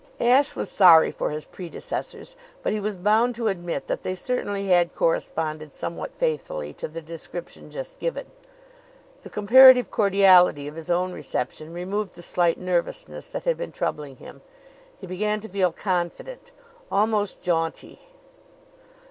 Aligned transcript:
Ashe 0.19 0.55
was 0.55 0.71
sorry 0.71 1.11
for 1.11 1.29
his 1.29 1.45
predecessors, 1.45 2.35
but 2.63 2.73
he 2.73 2.79
was 2.79 2.97
bound 2.97 3.35
to 3.35 3.49
admit 3.49 3.85
that 3.85 4.01
they 4.01 4.15
certainly 4.15 4.65
had 4.69 4.95
corresponded 4.95 5.71
somewhat 5.73 6.15
faithfully 6.15 6.73
to 6.73 6.87
the 6.87 7.03
description 7.03 7.69
just 7.69 7.99
given. 7.99 8.25
The 9.21 9.29
comparative 9.29 9.91
cordiality 9.91 10.67
of 10.67 10.73
his 10.73 10.89
own 10.89 11.13
reception 11.13 11.71
removed 11.71 12.15
the 12.15 12.23
slight 12.23 12.57
nervousness 12.59 13.29
that 13.29 13.43
had 13.43 13.57
been 13.57 13.71
troubling 13.71 14.15
him. 14.15 14.41
He 14.97 15.05
began 15.05 15.39
to 15.41 15.47
feel 15.47 15.71
confident 15.71 16.51
almost 16.91 17.43
jaunty. 17.43 17.99